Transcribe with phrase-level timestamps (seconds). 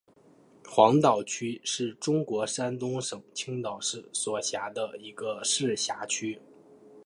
[0.67, 6.41] 黄岛区是中国山东省青岛市所辖的一个市辖区。